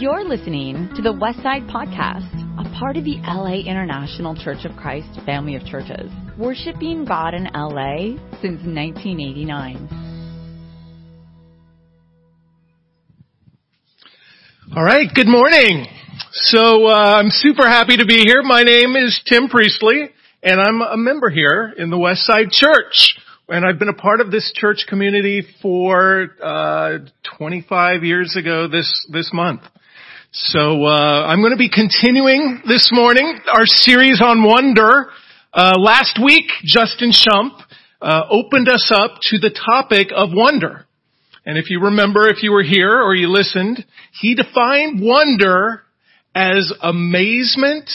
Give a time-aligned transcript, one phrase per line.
[0.00, 5.20] You're listening to the Westside Podcast, a part of the LA International Church of Christ
[5.26, 9.88] family of churches, worshiping God in LA since 1989.
[14.74, 15.84] All right, good morning.
[16.32, 18.42] So uh, I'm super happy to be here.
[18.42, 20.08] My name is Tim Priestley,
[20.42, 23.18] and I'm a member here in the Westside Church.
[23.50, 27.00] And I've been a part of this church community for uh,
[27.36, 29.60] 25 years ago this this month.
[30.32, 35.10] So uh, I'm going to be continuing this morning our series on wonder.
[35.52, 37.60] Uh, last week, Justin Shump
[38.00, 40.86] uh, opened us up to the topic of wonder.
[41.44, 43.84] And if you remember, if you were here or you listened,
[44.20, 45.82] he defined wonder
[46.32, 47.90] as amazement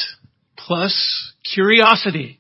[0.58, 2.38] plus curiosity.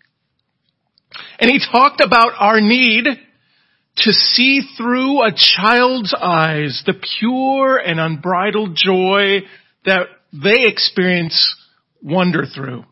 [1.40, 7.98] And he talked about our need to see through a child's eyes the pure and
[7.98, 9.40] unbridled joy
[9.86, 11.56] that they experience
[12.02, 12.84] wonder through.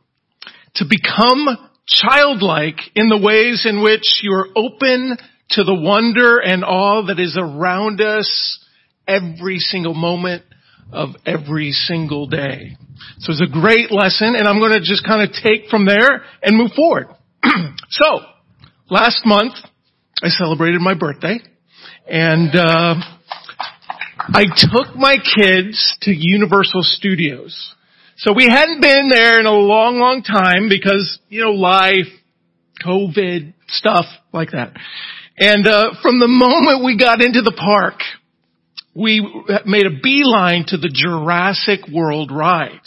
[0.75, 5.17] To become childlike in the ways in which you're open
[5.49, 8.65] to the wonder and awe that is around us
[9.07, 10.43] every single moment
[10.91, 12.77] of every single day.
[13.19, 16.23] So it's a great lesson and I'm going to just kind of take from there
[16.41, 17.07] and move forward.
[17.89, 18.19] so,
[18.89, 19.53] last month
[20.21, 21.39] I celebrated my birthday
[22.07, 22.95] and uh,
[24.31, 27.73] I took my kids to Universal Studios.
[28.17, 32.07] So we hadn't been there in a long, long time because, you know, life,
[32.85, 34.73] COVID, stuff like that.
[35.37, 37.99] And uh, from the moment we got into the park,
[38.95, 39.19] we
[39.65, 42.79] made a beeline to the Jurassic World ride.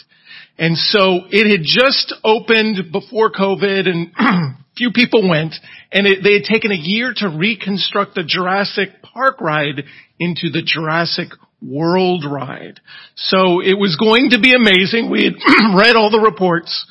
[0.57, 4.11] And so it had just opened before COVID and
[4.77, 5.53] few people went
[5.91, 9.83] and it, they had taken a year to reconstruct the Jurassic Park ride
[10.19, 11.29] into the Jurassic
[11.59, 12.79] World ride.
[13.15, 15.09] So it was going to be amazing.
[15.09, 15.33] We had
[15.75, 16.85] read all the reports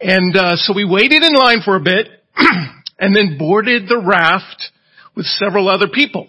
[0.00, 2.06] and uh, so we waited in line for a bit
[3.00, 4.70] and then boarded the raft
[5.16, 6.28] with several other people.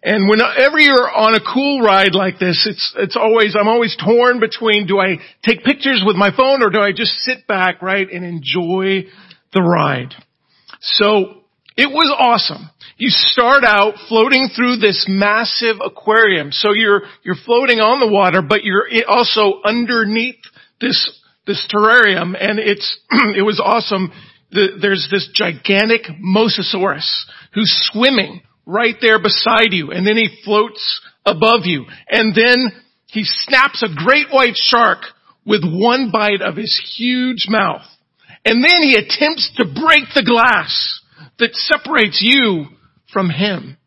[0.00, 4.38] And whenever you're on a cool ride like this, it's, it's always, I'm always torn
[4.38, 8.06] between do I take pictures with my phone or do I just sit back, right,
[8.08, 9.10] and enjoy
[9.52, 10.14] the ride?
[10.80, 11.40] So,
[11.76, 12.70] it was awesome.
[12.96, 16.52] You start out floating through this massive aquarium.
[16.52, 20.36] So you're, you're floating on the water, but you're also underneath
[20.80, 21.10] this,
[21.46, 22.98] this terrarium and it's,
[23.36, 24.12] it was awesome.
[24.52, 31.00] The, there's this gigantic mosasaurus who's swimming right there beside you and then he floats
[31.26, 32.56] above you and then
[33.08, 35.00] he snaps a great white shark
[35.44, 37.82] with one bite of his huge mouth.
[38.44, 41.00] And then he attempts to break the glass
[41.38, 42.66] that separates you
[43.14, 43.78] from him.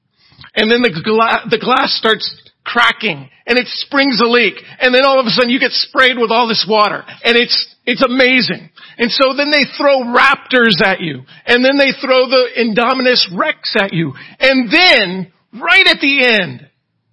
[0.55, 2.25] And then the, gla- the glass starts
[2.63, 4.55] cracking and it springs a leak.
[4.79, 7.75] And then all of a sudden you get sprayed with all this water and it's,
[7.85, 8.71] it's amazing.
[8.97, 11.23] And so then they throw raptors at you.
[11.45, 14.13] And then they throw the Indominus Rex at you.
[14.39, 16.69] And then, right at the end,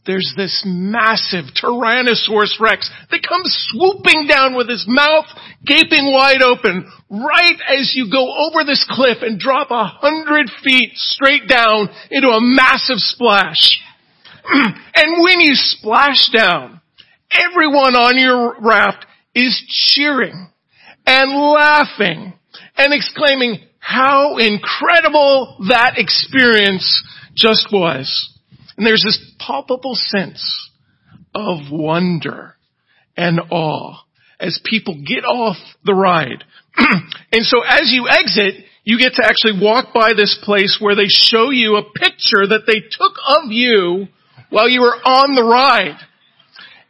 [0.06, 5.26] there's this massive Tyrannosaurus Rex that comes swooping down with his mouth
[5.64, 10.90] gaping wide open right as you go over this cliff and drop a hundred feet
[10.94, 13.78] straight down into a massive splash.
[14.52, 16.80] and when you splash down,
[17.30, 20.48] everyone on your raft is cheering
[21.06, 22.34] and laughing
[22.76, 27.02] and exclaiming how incredible that experience
[27.34, 28.33] just was.
[28.76, 30.70] And there's this palpable sense
[31.34, 32.56] of wonder
[33.16, 34.04] and awe
[34.40, 36.44] as people get off the ride.
[37.32, 41.08] and so as you exit, you get to actually walk by this place where they
[41.08, 44.08] show you a picture that they took of you
[44.50, 45.98] while you were on the ride.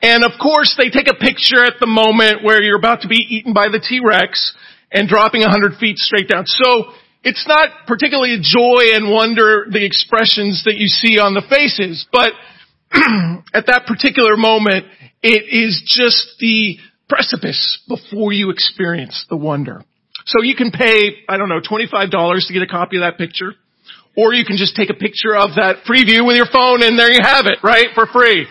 [0.02, 3.24] And of course they take a picture at the moment where you're about to be
[3.28, 4.54] eaten by the T-Rex
[4.90, 6.44] and dropping a hundred feet straight down.
[6.46, 6.92] So
[7.24, 12.32] it's not particularly joy and wonder, the expressions that you see on the faces, but
[13.54, 14.86] at that particular moment,
[15.22, 16.76] it is just the
[17.08, 19.82] precipice before you experience the wonder.
[20.26, 23.52] So you can pay, I don't know, $25 to get a copy of that picture.
[24.16, 27.10] Or you can just take a picture of that preview with your phone and there
[27.10, 27.88] you have it, right?
[27.94, 28.46] For free.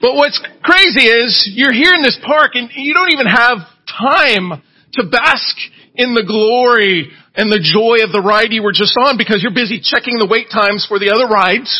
[0.00, 4.62] But what's crazy is you're here in this park and you don't even have time
[4.94, 5.56] to bask
[5.94, 9.54] in the glory and the joy of the ride you were just on because you're
[9.54, 11.70] busy checking the wait times for the other rides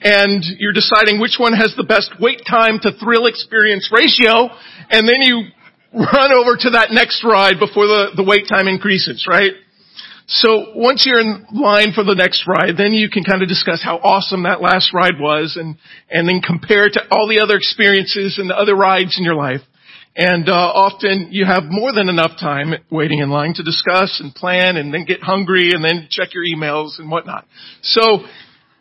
[0.00, 4.50] and you're deciding which one has the best wait time to thrill experience ratio
[4.90, 5.50] and then you
[5.92, 9.52] run over to that next ride before the, the wait time increases, right?
[10.28, 13.80] So once you're in line for the next ride, then you can kind of discuss
[13.82, 15.78] how awesome that last ride was and,
[16.10, 19.36] and then compare it to all the other experiences and the other rides in your
[19.36, 19.62] life.
[20.16, 24.34] And uh, often you have more than enough time waiting in line to discuss and
[24.34, 27.46] plan and then get hungry and then check your emails and whatnot.
[27.82, 28.24] So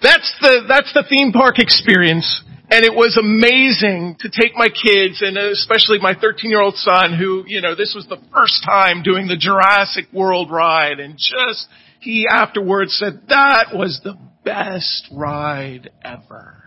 [0.02, 2.42] that's the, that's the theme park experience.
[2.72, 7.18] And it was amazing to take my kids and especially my 13 year old son
[7.18, 11.68] who, you know, this was the first time doing the Jurassic World ride and just,
[12.00, 16.65] he afterwards said that was the best ride ever.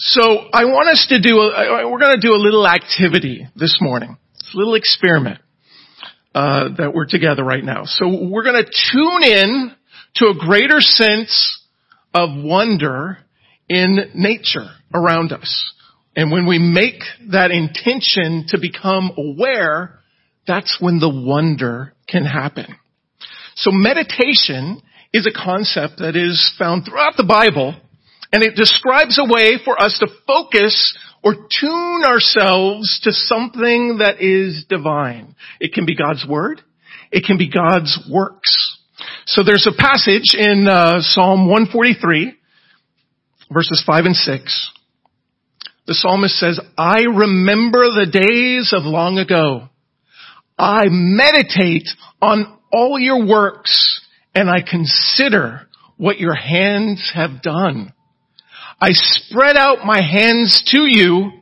[0.00, 0.22] So
[0.52, 4.16] I want us to do, a, we're going to do a little activity this morning.
[4.34, 5.40] It's a little experiment
[6.32, 7.82] uh, that we're together right now.
[7.84, 9.74] So we're going to tune in
[10.16, 11.60] to a greater sense
[12.14, 13.18] of wonder
[13.68, 15.74] in nature around us.
[16.14, 17.02] And when we make
[17.32, 19.98] that intention to become aware,
[20.46, 22.66] that's when the wonder can happen.
[23.56, 24.80] So meditation
[25.12, 27.74] is a concept that is found throughout the Bible
[28.32, 34.20] and it describes a way for us to focus or tune ourselves to something that
[34.20, 35.34] is divine.
[35.60, 36.62] It can be God's Word.
[37.10, 38.78] It can be God's works.
[39.26, 42.34] So there's a passage in uh, Psalm 143,
[43.50, 44.70] verses 5 and 6.
[45.86, 49.68] The psalmist says, I remember the days of long ago.
[50.58, 51.88] I meditate
[52.20, 54.04] on all your works
[54.34, 55.66] and I consider
[55.96, 57.94] what your hands have done.
[58.80, 61.32] I spread out my hands to you.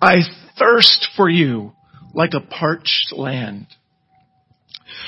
[0.00, 0.16] I
[0.58, 1.72] thirst for you
[2.12, 3.66] like a parched land.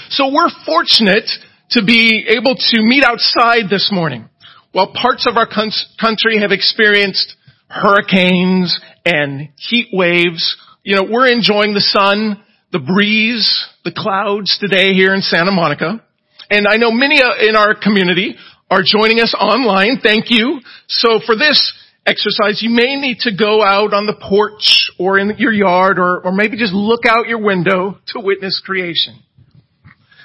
[0.08, 1.28] So we're fortunate
[1.70, 4.28] to be able to meet outside this morning.
[4.72, 7.36] While parts of our country have experienced
[7.68, 12.42] hurricanes and heat waves, you know, we're enjoying the sun,
[12.72, 16.02] the breeze, the clouds today here in Santa Monica.
[16.50, 18.36] And I know many uh, in our community
[18.70, 20.60] are joining us online, thank you.
[20.88, 21.72] So for this
[22.06, 26.20] exercise, you may need to go out on the porch or in your yard or,
[26.20, 29.20] or maybe just look out your window to witness creation.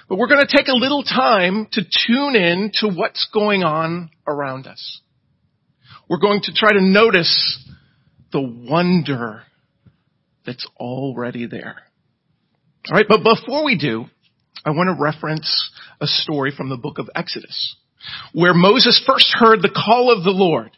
[0.08, 4.10] But we're going to take a little time to tune in to what's going on
[4.28, 5.02] around us.
[6.10, 7.64] We're going to try to notice
[8.32, 9.44] the wonder
[10.46, 11.76] that's already there.
[12.90, 14.06] Alright, but before we do,
[14.66, 15.72] I want to reference
[16.02, 17.76] a story from the book of Exodus
[18.34, 20.72] where Moses first heard the call of the Lord.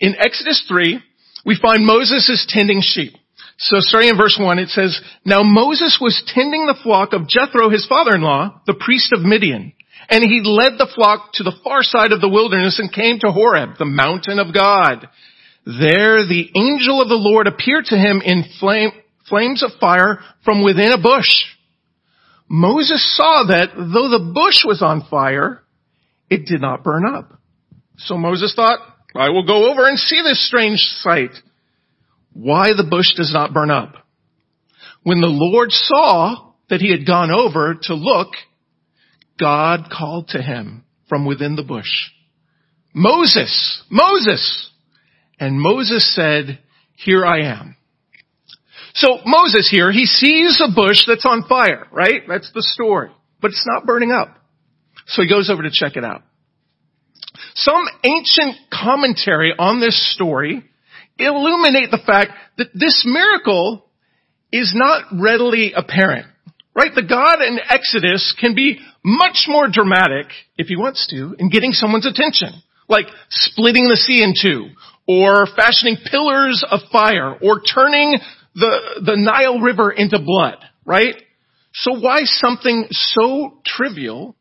[0.00, 1.00] In Exodus 3,
[1.44, 3.14] we find Moses is tending sheep.
[3.58, 7.70] So starting in verse 1, it says, Now Moses was tending the flock of Jethro,
[7.70, 9.72] his father-in-law, the priest of Midian.
[10.08, 13.30] And he led the flock to the far side of the wilderness and came to
[13.30, 15.08] Horeb, the mountain of God.
[15.64, 18.90] There the angel of the Lord appeared to him in flame,
[19.28, 21.30] flames of fire from within a bush.
[22.48, 25.61] Moses saw that though the bush was on fire,
[26.32, 27.38] it did not burn up.
[27.98, 28.78] So Moses thought,
[29.14, 31.32] I will go over and see this strange sight.
[32.32, 33.94] Why the bush does not burn up.
[35.02, 38.28] When the Lord saw that he had gone over to look,
[39.38, 41.90] God called to him from within the bush,
[42.94, 44.70] Moses, Moses!
[45.38, 46.60] And Moses said,
[46.94, 47.76] here I am.
[48.94, 52.22] So Moses here, he sees a bush that's on fire, right?
[52.28, 53.10] That's the story.
[53.40, 54.41] But it's not burning up.
[55.06, 56.22] So he goes over to check it out.
[57.54, 60.64] Some ancient commentary on this story
[61.18, 63.84] illuminate the fact that this miracle
[64.50, 66.26] is not readily apparent.
[66.74, 66.94] Right?
[66.94, 71.72] The God in Exodus can be much more dramatic, if he wants to, in getting
[71.72, 72.62] someone's attention.
[72.88, 74.70] Like splitting the sea in two,
[75.06, 78.16] or fashioning pillars of fire, or turning
[78.54, 80.56] the, the Nile River into blood.
[80.84, 81.14] Right?
[81.74, 84.34] So why something so trivial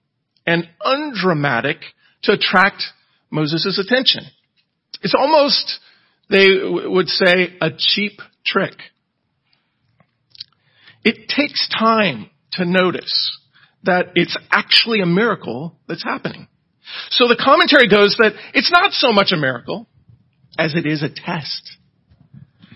[0.46, 1.78] and undramatic
[2.24, 2.84] to attract
[3.30, 4.26] Moses' attention.
[5.02, 5.80] It's almost,
[6.30, 8.76] they would say, a cheap trick.
[11.04, 13.40] It takes time to notice
[13.84, 16.48] that it's actually a miracle that's happening.
[17.10, 19.88] So the commentary goes that it's not so much a miracle
[20.60, 21.78] as it is a test.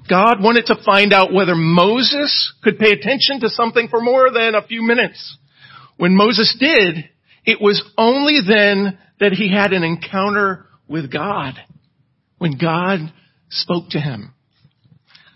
[0.10, 4.56] God wanted to find out whether Moses could pay attention to something for more than
[4.56, 5.38] a few minutes.
[5.98, 7.10] When Moses did,
[7.46, 11.54] it was only then that he had an encounter with God.
[12.38, 13.00] When God
[13.50, 14.34] spoke to him.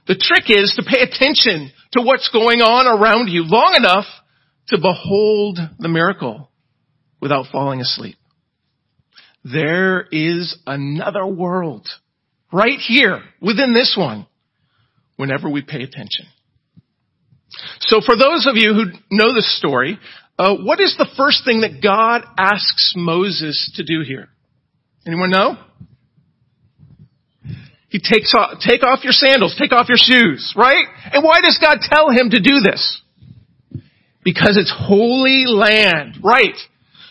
[0.08, 4.06] The trick is to pay attention to what's going on around you long enough
[4.68, 6.52] to behold the miracle
[7.22, 8.16] without falling asleep.
[9.44, 11.88] There is another world
[12.52, 14.28] right here within this one
[15.16, 16.26] whenever we pay attention.
[17.82, 20.00] So for those of you who know the story,
[20.40, 24.30] uh, what is the first thing that God asks Moses to do here?
[25.06, 25.58] Anyone know?
[27.90, 30.86] He takes off, take off your sandals, take off your shoes, right?
[31.12, 33.02] And why does God tell him to do this?
[34.24, 36.56] Because it's holy land, right?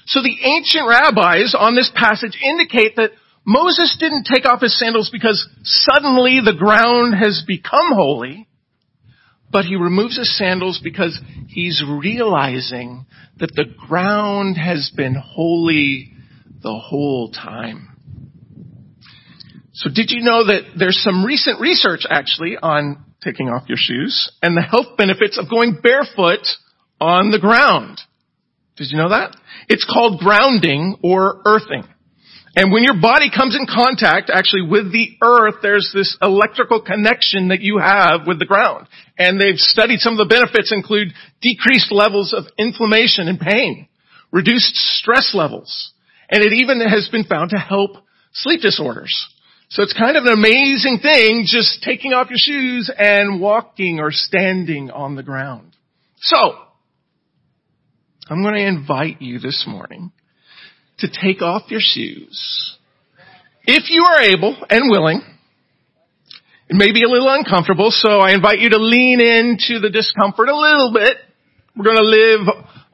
[0.06, 3.11] So the ancient rabbis on this passage indicate that
[3.44, 8.47] Moses didn't take off his sandals because suddenly the ground has become holy,
[9.50, 13.06] but he removes his sandals because he's realizing
[13.38, 16.12] that the ground has been holy
[16.62, 17.88] the whole time.
[19.72, 24.30] So did you know that there's some recent research actually on taking off your shoes
[24.42, 26.46] and the health benefits of going barefoot
[27.00, 28.00] on the ground?
[28.76, 29.36] Did you know that?
[29.68, 31.84] It's called grounding or earthing.
[32.58, 37.48] And when your body comes in contact actually with the earth, there's this electrical connection
[37.48, 38.88] that you have with the ground.
[39.16, 43.86] And they've studied some of the benefits include decreased levels of inflammation and pain,
[44.32, 45.92] reduced stress levels,
[46.28, 47.92] and it even has been found to help
[48.32, 49.14] sleep disorders.
[49.68, 54.10] So it's kind of an amazing thing just taking off your shoes and walking or
[54.10, 55.76] standing on the ground.
[56.16, 56.36] So,
[58.28, 60.10] I'm going to invite you this morning
[60.98, 62.76] to take off your shoes.
[63.64, 65.20] If you are able and willing,
[66.68, 70.48] it may be a little uncomfortable, so I invite you to lean into the discomfort
[70.48, 71.16] a little bit.
[71.76, 72.40] We're going to live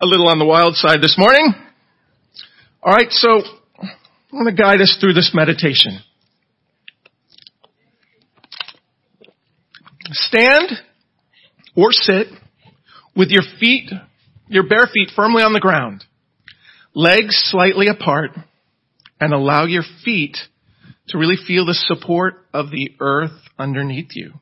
[0.00, 1.54] a little on the wild side this morning.
[2.82, 3.28] Alright, so
[3.80, 6.00] I'm going to guide us through this meditation.
[10.10, 10.70] Stand
[11.74, 12.26] or sit
[13.16, 13.90] with your feet,
[14.48, 16.04] your bare feet firmly on the ground
[16.94, 18.30] legs slightly apart,
[19.20, 20.36] and allow your feet
[21.08, 24.32] to really feel the support of the earth underneath you.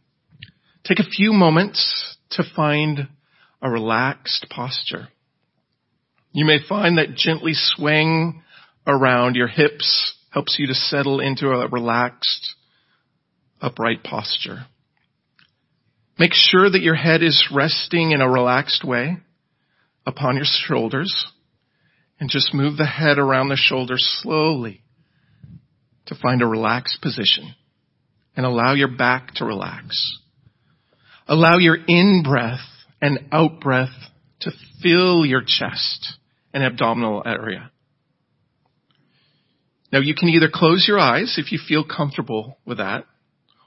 [0.85, 3.09] Take a few moments to find
[3.61, 5.09] a relaxed posture.
[6.33, 8.43] You may find that gently swaying
[8.87, 12.55] around your hips helps you to settle into a relaxed,
[13.61, 14.67] upright posture.
[16.19, 19.19] Make sure that your head is resting in a relaxed way
[20.07, 21.33] upon your shoulders
[22.23, 24.81] and just move the head around the shoulders slowly
[26.07, 27.52] to find a relaxed position
[28.37, 30.21] and allow your back to relax.
[31.26, 32.61] Allow your in breath
[33.00, 33.91] and out breath
[34.43, 36.12] to fill your chest
[36.55, 37.73] and abdominal area.
[39.93, 43.05] Now you can either close your eyes if you feel comfortable with that,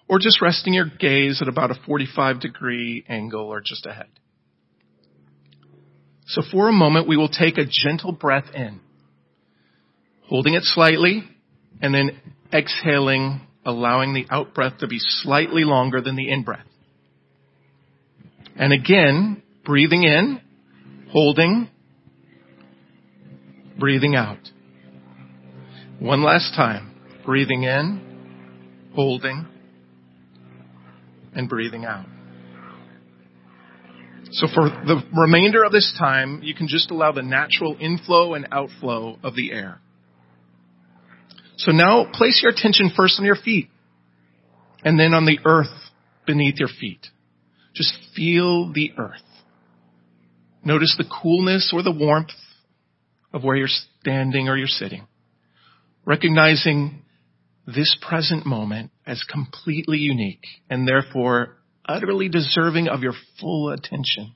[0.07, 4.07] or just resting your gaze at about a 45 degree angle or just ahead.
[6.27, 8.79] So for a moment, we will take a gentle breath in,
[10.27, 11.23] holding it slightly,
[11.81, 12.19] and then
[12.51, 16.65] exhaling, allowing the out breath to be slightly longer than the in breath.
[18.55, 20.41] And again, breathing in,
[21.11, 21.69] holding,
[23.77, 24.39] breathing out.
[25.99, 26.91] One last time.
[27.25, 29.47] Breathing in, holding,
[31.33, 32.05] and breathing out.
[34.31, 38.47] So for the remainder of this time, you can just allow the natural inflow and
[38.51, 39.79] outflow of the air.
[41.57, 43.69] So now place your attention first on your feet
[44.83, 45.71] and then on the earth
[46.25, 47.07] beneath your feet.
[47.73, 49.21] Just feel the earth.
[50.63, 52.31] Notice the coolness or the warmth
[53.33, 53.67] of where you're
[54.01, 55.07] standing or you're sitting.
[56.05, 57.03] Recognizing
[57.67, 64.35] this present moment as completely unique and therefore utterly deserving of your full attention,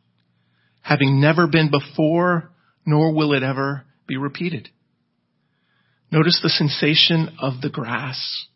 [0.81, 2.51] having never been before,
[2.85, 4.69] nor will it ever be repeated.
[6.11, 8.47] Notice the sensation of the grass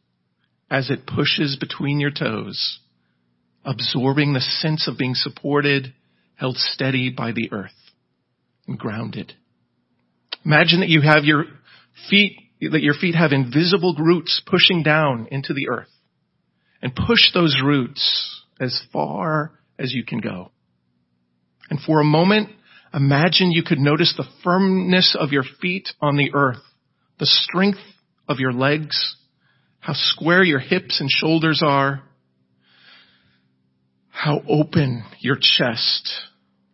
[0.72, 2.80] as it pushes between your toes,
[3.64, 5.94] absorbing the sense of being supported,
[6.36, 7.72] held steady by the earth,
[8.68, 9.34] and grounded.
[10.44, 11.46] Imagine that you have your
[12.10, 15.90] feet, that your feet have invisible roots pushing down into the earth.
[16.82, 20.52] And push those roots as far as you can go.
[21.70, 22.50] And for a moment,
[22.94, 26.62] imagine you could notice the firmness of your feet on the earth,
[27.20, 27.80] the strength
[28.28, 29.16] of your legs,
[29.80, 32.04] how square your hips and shoulders are,
[34.10, 36.10] how open your chest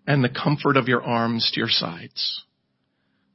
[0.05, 2.43] and the comfort of your arms to your sides.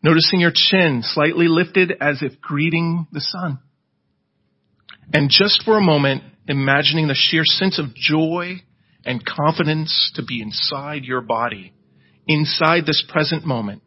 [0.03, 3.59] Noticing your chin slightly lifted as if greeting the sun.
[5.13, 8.63] And just for a moment, imagining the sheer sense of joy
[9.05, 11.73] and confidence to be inside your body,
[12.27, 13.83] inside this present moment,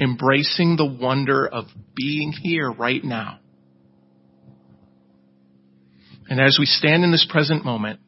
[0.00, 3.38] embracing the wonder of being here right now.
[6.28, 8.00] And as we stand in this present moment,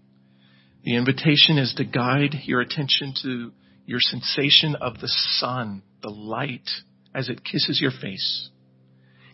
[0.85, 3.53] the invitation is to guide your attention to
[3.85, 6.69] your sensation of the sun, the light,
[7.15, 8.51] as it kisses your face,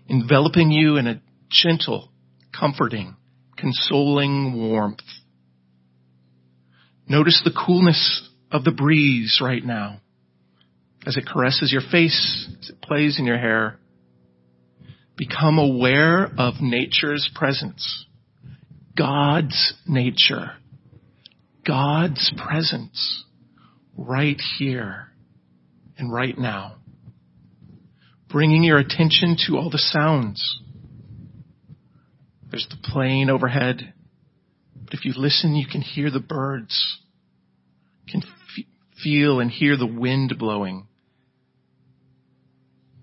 [0.09, 1.21] enveloping you in a
[1.51, 2.11] gentle,
[2.59, 3.17] comforting,
[3.63, 4.99] consoling warmth.
[7.09, 10.01] Notice the coolness of the breeze right now
[11.07, 13.79] as it caresses your face, as it plays in your hair.
[15.17, 18.07] Become aware of nature's presence.
[18.99, 20.53] God's nature.
[21.65, 23.25] God's presence
[23.97, 25.07] right here
[25.97, 26.79] and right now.
[28.29, 30.61] Bringing your attention to all the sounds.
[32.53, 33.95] There's the plane overhead.
[34.85, 36.99] But if you listen, you can hear the birds.
[38.07, 38.65] Can f-
[39.03, 40.87] feel and hear the wind blowing.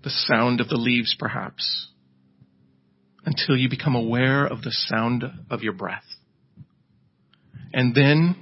[0.04, 1.88] The sound of the leaves, perhaps.
[3.26, 6.06] Until you become aware of the sound of your breath.
[7.72, 8.36] And then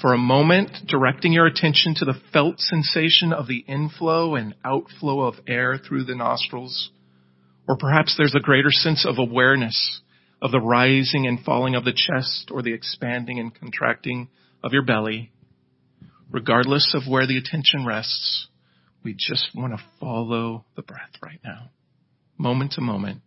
[0.00, 5.22] for a moment, directing your attention to the felt sensation of the inflow and outflow
[5.22, 6.90] of air through the nostrils.
[7.66, 10.02] Or perhaps there's a greater sense of awareness
[10.42, 14.28] of the rising and falling of the chest or the expanding and contracting
[14.62, 15.30] of your belly.
[16.30, 18.48] Regardless of where the attention rests,
[19.02, 21.70] we just want to follow the breath right now,
[22.38, 23.20] moment to moment,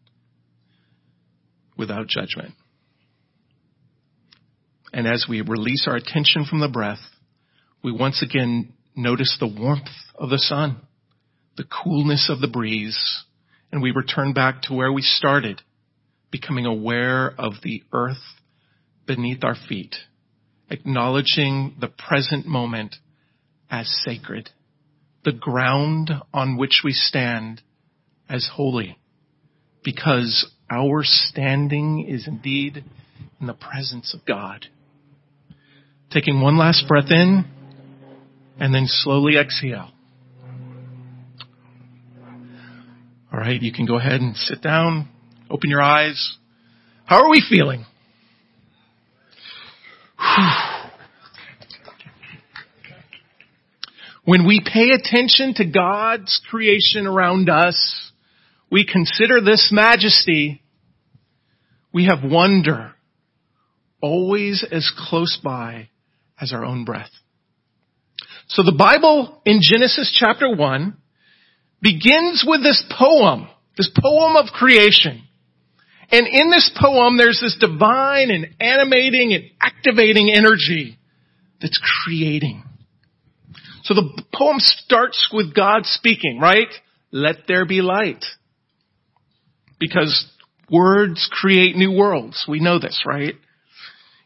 [1.78, 2.54] without judgment.
[4.94, 7.00] And as we release our attention from the breath,
[7.84, 10.78] we once again notice the warmth of the sun,
[11.58, 13.24] the coolness of the breeze,
[13.72, 15.62] and we return back to where we started,
[16.34, 18.18] becoming aware of the earth
[19.06, 19.96] beneath our feet,
[20.68, 22.96] acknowledging the present moment
[23.70, 24.50] as sacred,
[25.24, 27.62] the ground on which we stand
[28.28, 28.98] as holy,
[29.84, 32.84] because our standing is indeed
[33.40, 34.66] in the presence of God.
[36.10, 37.46] Taking one last breath in
[38.60, 39.92] and then slowly exhale.
[43.32, 45.10] All right, you can go ahead and sit down,
[45.50, 46.38] open your eyes.
[47.06, 47.86] How are we feeling?
[54.26, 58.12] When we pay attention to God's creation around us,
[58.72, 60.62] we consider this majesty,
[61.94, 62.96] we have wonder
[64.02, 65.90] always as close by
[66.40, 67.12] as our own breath.
[68.48, 70.98] So the Bible in Genesis chapter 1
[71.82, 75.24] begins with this poem, this poem of creation.
[76.12, 80.98] And in this poem, there's this divine and animating and activating energy
[81.62, 82.64] that's creating.
[83.84, 86.68] So the poem starts with God speaking, right?
[87.12, 88.24] Let there be light.
[89.80, 90.30] Because
[90.70, 92.46] words create new worlds.
[92.48, 93.36] We know this, right?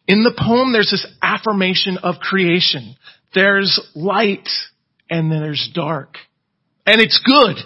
[0.08, 2.96] In the poem, there's this affirmation of creation.
[3.34, 4.48] There's light
[5.10, 6.16] and then there's dark.
[6.86, 7.58] And it's good.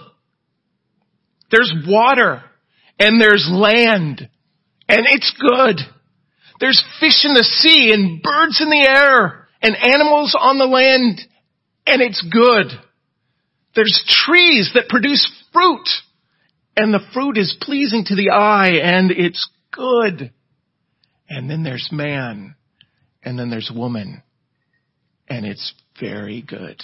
[1.52, 2.44] There's water
[3.02, 4.30] and there's land
[4.88, 5.80] and it's good.
[6.60, 11.20] There's fish in the sea and birds in the air and animals on the land
[11.88, 12.68] and it's good.
[13.76, 15.88] There's trees that produce fruit
[16.78, 20.32] and the fruit is pleasing to the eye and it's good.
[21.28, 22.56] And then there's man.
[23.24, 24.22] And then there's woman.
[25.28, 26.84] And it's very good.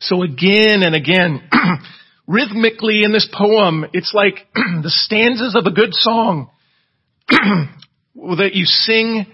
[0.00, 1.48] So again and again,
[2.26, 6.50] rhythmically in this poem, it's like the stanzas of a good song
[7.28, 9.26] that you sing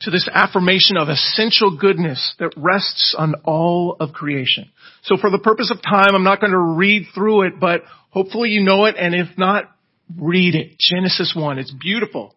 [0.00, 4.70] to this affirmation of essential goodness that rests on all of creation.
[5.02, 8.50] So for the purpose of time, I'm not going to read through it, but hopefully
[8.50, 9.64] you know it, and if not,
[10.18, 10.78] read it.
[10.78, 11.58] Genesis 1.
[11.58, 12.34] It's beautiful.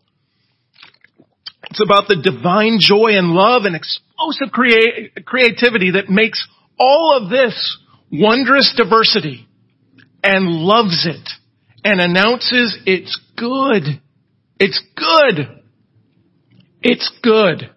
[1.70, 6.48] It's about the divine joy and love and explosive crea- creativity that makes
[6.80, 7.78] all of this
[8.12, 9.47] wondrous diversity
[10.24, 11.30] and loves it
[11.84, 14.02] and announces it's good.
[14.60, 15.64] It's good.
[16.82, 17.70] It's good.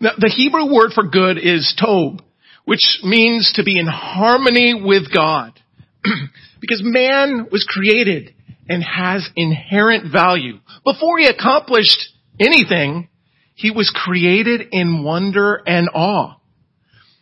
[0.00, 2.22] Now, the Hebrew word for good is tob,
[2.64, 5.60] which means to be in harmony with God.
[6.60, 8.34] because man was created
[8.68, 10.58] and has inherent value.
[10.84, 13.08] Before he accomplished anything,
[13.54, 16.36] he was created in wonder and awe.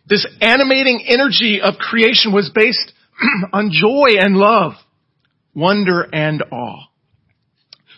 [0.09, 2.91] This animating energy of creation was based
[3.53, 4.73] on joy and love,
[5.53, 6.89] wonder and awe.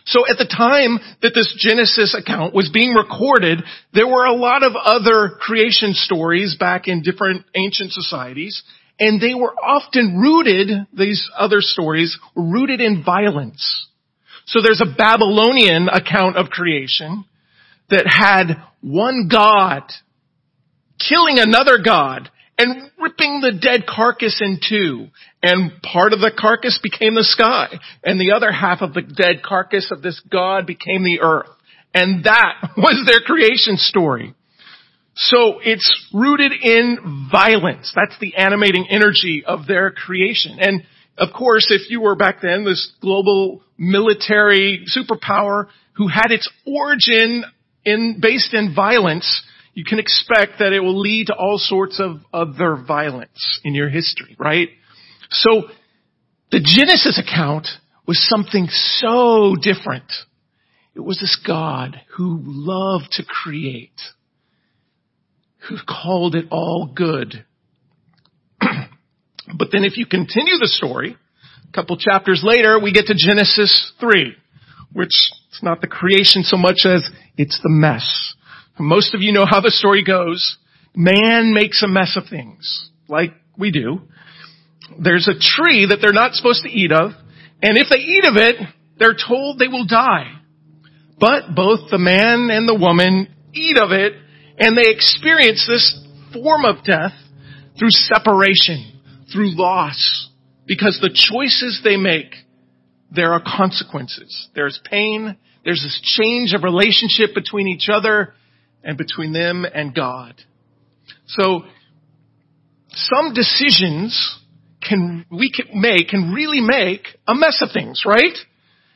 [0.05, 4.63] So at the time that this Genesis account was being recorded, there were a lot
[4.63, 8.63] of other creation stories back in different ancient societies,
[8.99, 13.87] and they were often rooted, these other stories, rooted in violence.
[14.47, 17.23] So there's a Babylonian account of creation
[17.89, 19.83] that had one God
[21.09, 25.07] killing another god and ripping the dead carcass in two.
[25.41, 27.67] And part of the carcass became the sky.
[28.03, 31.49] And the other half of the dead carcass of this God became the earth.
[31.93, 34.35] And that was their creation story.
[35.15, 37.91] So it's rooted in violence.
[37.95, 40.57] That's the animating energy of their creation.
[40.59, 40.83] And
[41.17, 47.43] of course, if you were back then this global military superpower who had its origin
[47.83, 52.21] in, based in violence, you can expect that it will lead to all sorts of
[52.33, 54.69] other violence in your history, right?
[55.29, 55.63] So
[56.51, 57.67] the Genesis account
[58.05, 60.11] was something so different.
[60.93, 63.99] It was this God who loved to create,
[65.69, 67.45] who called it all good.
[68.59, 71.15] but then if you continue the story,
[71.69, 74.35] a couple chapters later, we get to Genesis 3,
[74.91, 78.35] which is not the creation so much as it's the mess.
[78.81, 80.57] Most of you know how the story goes.
[80.95, 84.01] Man makes a mess of things, like we do.
[84.99, 87.11] There's a tree that they're not supposed to eat of,
[87.61, 88.55] and if they eat of it,
[88.97, 90.33] they're told they will die.
[91.19, 94.13] But both the man and the woman eat of it,
[94.57, 97.13] and they experience this form of death
[97.77, 98.99] through separation,
[99.31, 100.29] through loss,
[100.65, 102.33] because the choices they make,
[103.11, 104.49] there are consequences.
[104.55, 108.33] There's pain, there's this change of relationship between each other,
[108.83, 110.35] and between them and God.
[111.27, 111.63] So,
[112.93, 114.39] some decisions
[114.81, 118.37] can, we can make, can really make a mess of things, right?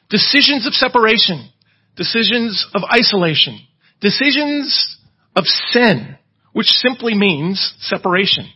[0.10, 1.50] Decisions of separation,
[1.95, 3.60] decisions of isolation,
[4.02, 4.98] decisions
[5.36, 6.17] of sin,
[6.54, 8.50] which simply means separation.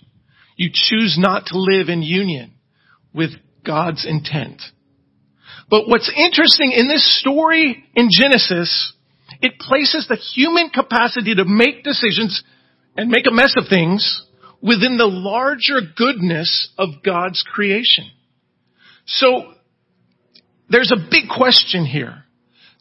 [0.56, 2.54] You choose not to live in union
[3.13, 3.32] with
[3.65, 4.62] God's intent.
[5.70, 8.94] But what's interesting in this story in Genesis
[9.41, 12.43] it places the human capacity to make decisions
[12.97, 14.25] and make a mess of things
[14.62, 18.12] within the larger goodness of God's creation.
[19.06, 19.54] So,
[20.69, 22.25] there's a big question here.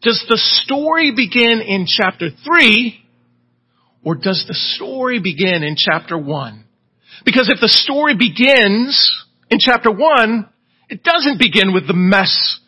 [0.02, 3.04] Does the story begin in chapter 3
[4.04, 6.64] or does the story begin in chapter 1?
[7.24, 10.48] Because if the story begins in chapter 1,
[10.88, 12.60] it doesn't begin with the mess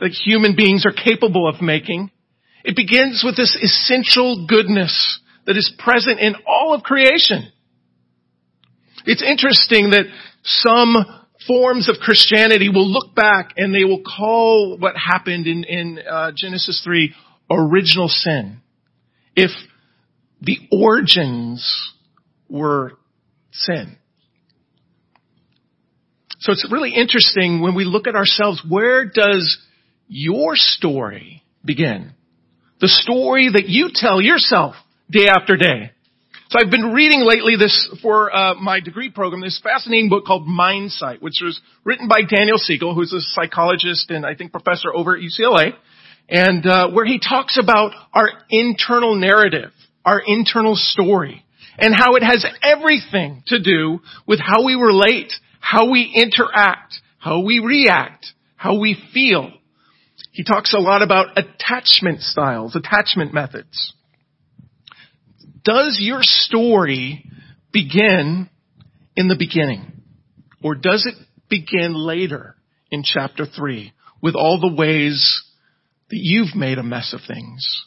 [0.00, 2.10] that human beings are capable of making.
[2.64, 7.50] It begins with this essential goodness that is present in all of creation.
[9.04, 10.06] It's interesting that
[10.44, 10.96] some
[11.46, 16.30] forms of Christianity will look back and they will call what happened in, in uh,
[16.34, 17.12] Genesis 3
[17.50, 18.60] original sin.
[19.34, 19.50] If
[20.40, 21.92] the origins
[22.48, 22.92] were
[23.50, 23.96] sin.
[26.40, 29.58] So it's really interesting when we look at ourselves, where does
[30.08, 32.12] your story begin?
[32.82, 34.74] The story that you tell yourself
[35.08, 35.92] day after day.
[36.50, 40.48] So I've been reading lately this for uh, my degree program, this fascinating book called
[40.48, 45.16] Mindsight, which was written by Daniel Siegel, who's a psychologist and I think professor over
[45.16, 45.74] at UCLA,
[46.28, 49.70] and uh, where he talks about our internal narrative,
[50.04, 51.44] our internal story,
[51.78, 57.44] and how it has everything to do with how we relate, how we interact, how
[57.44, 59.52] we react, how we feel.
[60.32, 63.92] He talks a lot about attachment styles, attachment methods.
[65.62, 67.24] Does your story
[67.70, 68.48] begin
[69.14, 69.92] in the beginning?
[70.62, 71.14] Or does it
[71.48, 72.56] begin later
[72.90, 73.92] in chapter 3
[74.22, 75.42] with all the ways
[76.10, 77.84] that you've made a mess of things?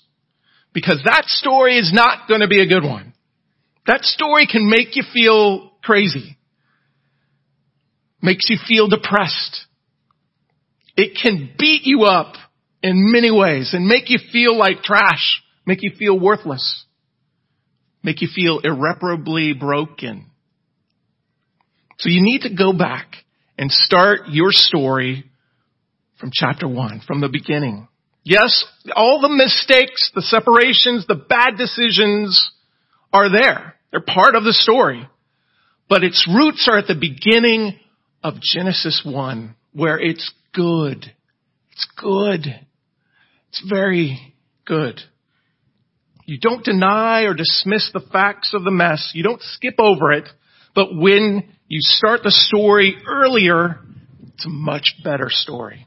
[0.72, 3.14] Because that story is not going to be a good one.
[3.88, 6.38] That story can make you feel crazy.
[8.22, 9.66] Makes you feel depressed.
[10.98, 12.36] It can beat you up
[12.82, 16.86] in many ways and make you feel like trash, make you feel worthless,
[18.04, 20.28] make you feel irreparably broken.
[21.98, 23.16] So you need to go back
[23.58, 25.26] and start your story
[26.20, 27.88] from chapter one, from the beginning.
[28.24, 32.52] Yes, all the mistakes, the separations, the bad decisions
[33.14, 33.76] are there.
[33.92, 35.08] They're part of the story.
[35.88, 37.80] But its roots are at the beginning
[38.24, 41.12] of Genesis 1, where it's good.
[41.72, 42.46] It's good.
[43.50, 45.00] It's very good.
[46.26, 49.12] You don't deny or dismiss the facts of the mess.
[49.14, 50.28] You don't skip over it.
[50.74, 53.80] But when you start the story earlier,
[54.34, 55.86] it's a much better story.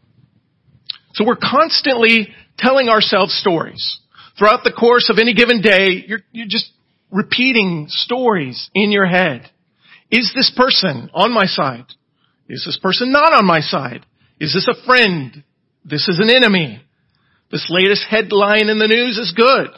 [1.14, 4.00] So we're constantly telling ourselves stories.
[4.38, 6.70] Throughout the course of any given day, you're, you're just
[7.10, 9.50] repeating stories in your head.
[10.10, 11.86] Is this person on my side?
[12.48, 14.06] Is this person not on my side?
[14.40, 15.42] Is this a friend?
[15.84, 16.82] This is an enemy.
[17.50, 19.68] This latest headline in the news is good.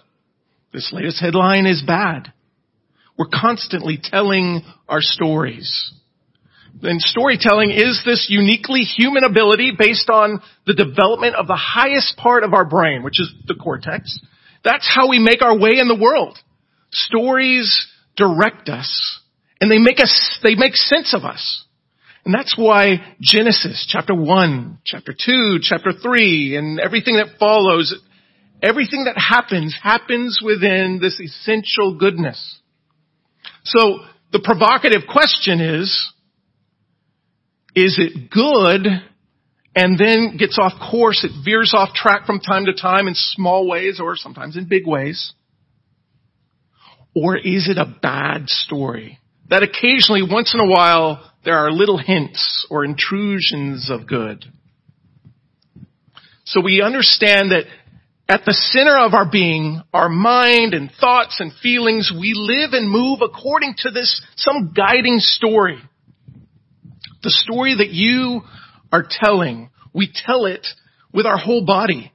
[0.73, 2.33] This latest headline is bad.
[3.19, 5.93] We're constantly telling our stories.
[6.83, 12.45] And storytelling is this uniquely human ability based on the development of the highest part
[12.45, 14.19] of our brain, which is the cortex.
[14.65, 16.39] That's how we make our way in the world.
[16.91, 19.21] Stories direct us
[19.61, 21.65] and they make us, they make sense of us.
[22.25, 27.95] And that's why Genesis chapter 1, chapter 2, chapter 3, and everything that follows,
[28.63, 32.61] everything that happens, happens within this essential goodness.
[33.65, 34.01] So
[34.33, 36.13] the provocative question is,
[37.75, 38.87] is it good
[39.75, 43.69] and then gets off course, it veers off track from time to time in small
[43.69, 45.33] ways or sometimes in big ways?
[47.15, 49.19] Or is it a bad story?
[49.49, 54.45] That occasionally, once in a while, there are little hints or intrusions of good.
[56.45, 57.65] So we understand that
[58.29, 62.91] at the center of our being, our mind and thoughts and feelings, we live and
[62.91, 65.79] move according to this, some guiding story.
[67.23, 68.43] The story that you
[68.93, 70.67] are telling, we tell it
[71.13, 72.13] with our whole body.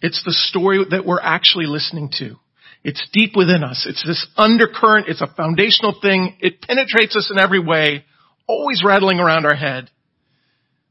[0.00, 2.36] It's the story that we're actually listening to.
[2.84, 3.86] It's deep within us.
[3.88, 5.08] It's this undercurrent.
[5.08, 6.36] It's a foundational thing.
[6.40, 8.04] It penetrates us in every way,
[8.46, 9.90] always rattling around our head.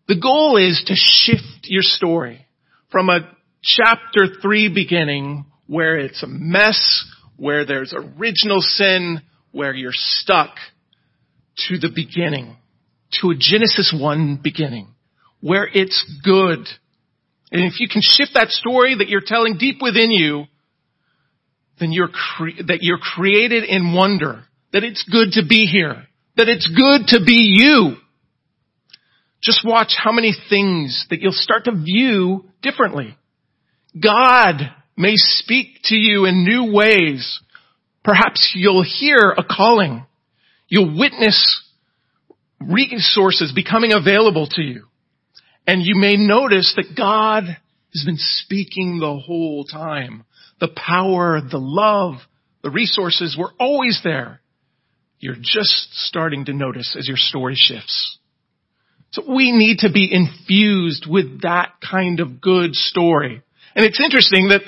[0.08, 2.48] The goal is to shift your story
[2.92, 3.30] from a
[3.62, 7.06] chapter three beginning where it's a mess,
[7.38, 10.56] where there's original sin, where you're stuck,
[11.68, 12.58] to the beginning,
[13.22, 14.88] to a Genesis 1 beginning,
[15.42, 16.68] where it's good.
[17.52, 20.46] And if you can shift that story that you're telling deep within you
[21.84, 26.50] then you're cre- that you're created in wonder, that it's good to be here, that
[26.50, 27.98] it's good to be you.
[29.42, 33.18] Just watch how many things that you'll start to view differently.
[34.02, 34.56] God
[34.96, 37.40] may speak to you in new ways.
[38.04, 40.06] Perhaps you'll hear a calling.
[40.68, 41.62] You'll witness
[42.60, 44.86] resources becoming available to you.
[45.68, 47.44] And you may notice that God
[47.94, 50.24] has been speaking the whole time
[50.64, 52.16] the power, the love,
[52.62, 54.40] the resources were always there.
[55.20, 58.18] You're just starting to notice as your story shifts.
[59.12, 63.42] So we need to be infused with that kind of good story.
[63.76, 64.62] And it's interesting that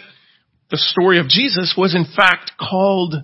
[0.70, 3.16] the story of Jesus was in fact called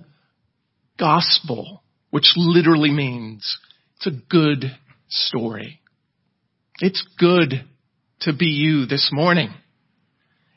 [0.98, 3.58] gospel, which literally means
[3.96, 4.64] it's a good
[5.10, 5.82] story.
[6.80, 7.66] It's good
[8.20, 9.50] to be you this morning.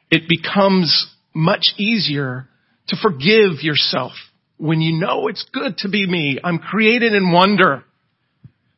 [0.09, 2.47] It becomes much easier
[2.87, 4.13] to forgive yourself
[4.57, 6.39] when you know it's good to be me.
[6.43, 7.83] I'm created in wonder.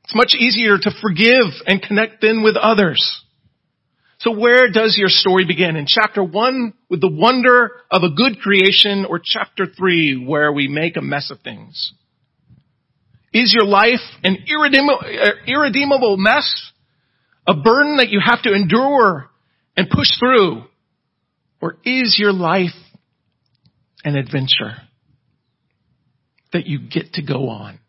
[0.03, 3.21] It's much easier to forgive and connect then with others.
[4.19, 5.75] So where does your story begin?
[5.75, 10.67] In chapter one with the wonder of a good creation or chapter three where we
[10.67, 11.93] make a mess of things?
[13.31, 16.71] Is your life an irredeemable, uh, irredeemable mess?
[17.45, 19.29] A burden that you have to endure
[19.75, 20.63] and push through?
[21.61, 22.75] Or is your life
[24.03, 24.75] an adventure
[26.53, 27.79] that you get to go on?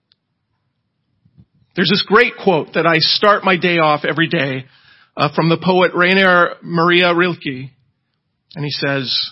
[1.77, 4.65] There's this great quote that I start my day off every day
[5.17, 7.71] uh, from the poet Rainer Maria Rilke.
[8.57, 9.31] And he says,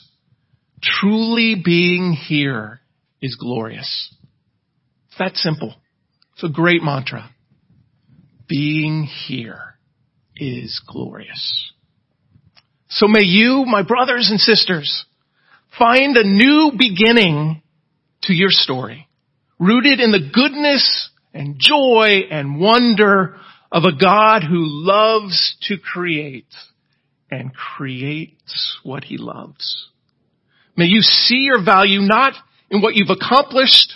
[0.82, 2.80] truly being here
[3.20, 4.14] is glorious.
[5.08, 5.74] It's that simple.
[6.34, 7.30] It's a great mantra.
[8.48, 9.78] Being here
[10.36, 11.72] is glorious.
[12.88, 15.06] So may you, my brothers and sisters,
[15.78, 17.62] find a new beginning
[18.22, 19.08] to your story,
[19.58, 23.36] rooted in the goodness and joy and wonder
[23.72, 26.46] of a God who loves to create
[27.30, 29.88] and creates what he loves.
[30.76, 32.34] May you see your value not
[32.70, 33.92] in what you've accomplished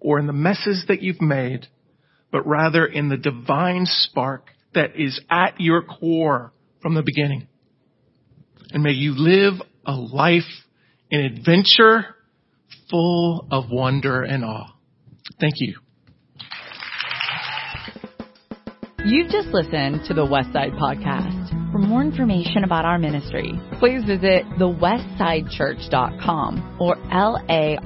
[0.00, 1.68] or in the messes that you've made,
[2.32, 7.46] but rather in the divine spark that is at your core from the beginning
[8.74, 9.54] and may you live
[9.86, 10.42] a life
[11.08, 12.16] in adventure
[12.90, 14.74] full of wonder and awe.
[15.40, 15.78] Thank you.
[19.06, 21.50] You've just listened to the Westside Podcast.
[21.70, 27.84] For more information about our ministry, please visit thewestsidechurch.com or laicc.net.